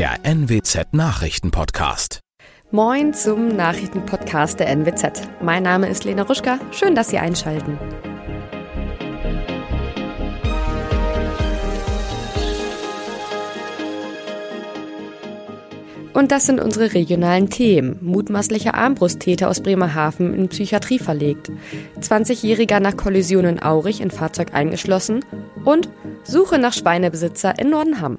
[0.00, 2.20] der NWZ Nachrichtenpodcast.
[2.70, 5.28] Moin zum Nachrichtenpodcast der NWZ.
[5.42, 6.58] Mein Name ist Lena Ruschka.
[6.72, 7.78] Schön, dass Sie einschalten.
[16.14, 17.98] Und das sind unsere regionalen Themen.
[18.00, 21.52] Mutmaßlicher Armbrusttäter aus Bremerhaven in Psychiatrie verlegt.
[22.00, 25.22] 20-Jähriger nach Kollision in Aurich in Fahrzeug eingeschlossen.
[25.66, 25.90] Und
[26.24, 28.16] Suche nach Schweinebesitzer in Nordenham.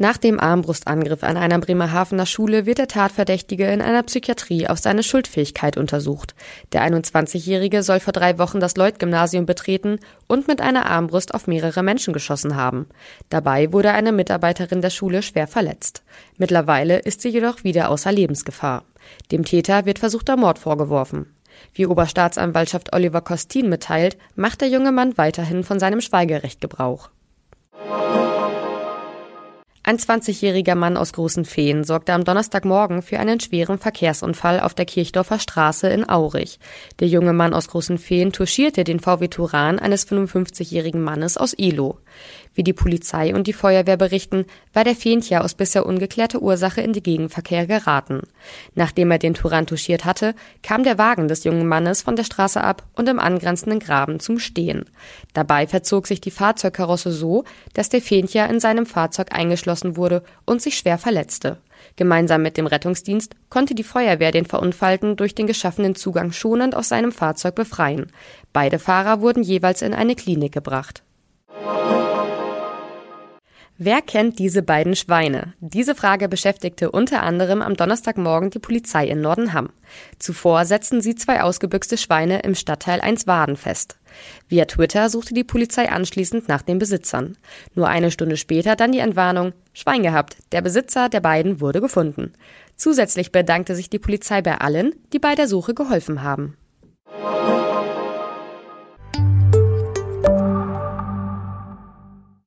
[0.00, 5.02] Nach dem Armbrustangriff an einer Bremerhavener Schule wird der Tatverdächtige in einer Psychiatrie auf seine
[5.02, 6.36] Schuldfähigkeit untersucht.
[6.72, 9.98] Der 21-Jährige soll vor drei Wochen das Lloyd-Gymnasium betreten
[10.28, 12.86] und mit einer Armbrust auf mehrere Menschen geschossen haben.
[13.28, 16.04] Dabei wurde eine Mitarbeiterin der Schule schwer verletzt.
[16.36, 18.84] Mittlerweile ist sie jedoch wieder außer Lebensgefahr.
[19.32, 21.34] Dem Täter wird versuchter Mord vorgeworfen.
[21.74, 27.10] Wie Oberstaatsanwaltschaft Oliver Kostin mitteilt, macht der junge Mann weiterhin von seinem Schweigerecht Gebrauch.
[29.88, 34.84] Ein 20-jähriger Mann aus Großen Feen sorgte am Donnerstagmorgen für einen schweren Verkehrsunfall auf der
[34.84, 36.58] Kirchdorfer Straße in Aurich.
[37.00, 41.96] Der junge Mann aus Großen Feen touchierte den VW Turan eines 55-jährigen Mannes aus Ilo.
[42.54, 46.92] Wie die Polizei und die Feuerwehr berichten, war der Fähntier aus bisher ungeklärter Ursache in
[46.92, 48.22] die Gegenverkehr geraten.
[48.74, 52.60] Nachdem er den Turan touchiert hatte, kam der Wagen des jungen Mannes von der Straße
[52.62, 54.84] ab und im angrenzenden Graben zum Stehen.
[55.34, 60.62] Dabei verzog sich die Fahrzeugkarosse so, dass der Fähntier in seinem Fahrzeug eingeschlossen wurde und
[60.62, 61.58] sich schwer verletzte.
[61.96, 66.88] Gemeinsam mit dem Rettungsdienst konnte die Feuerwehr den Verunfallten durch den geschaffenen Zugang schonend aus
[66.88, 68.12] seinem Fahrzeug befreien.
[68.52, 71.02] Beide Fahrer wurden jeweils in eine Klinik gebracht.
[73.80, 75.54] Wer kennt diese beiden Schweine?
[75.60, 79.70] Diese Frage beschäftigte unter anderem am Donnerstagmorgen die Polizei in Nordenham.
[80.18, 83.96] Zuvor setzten sie zwei ausgebüxte Schweine im Stadtteil Einswaden fest.
[84.48, 87.36] Via Twitter suchte die Polizei anschließend nach den Besitzern.
[87.76, 92.32] Nur eine Stunde später dann die Entwarnung, Schwein gehabt, der Besitzer der beiden wurde gefunden.
[92.74, 96.56] Zusätzlich bedankte sich die Polizei bei allen, die bei der Suche geholfen haben.